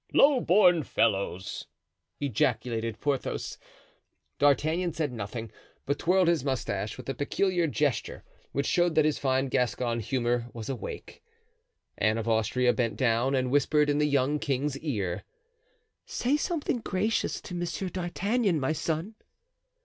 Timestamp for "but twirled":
5.85-6.27